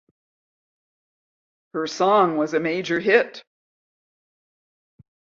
[1.73, 3.43] Her song was a major hit.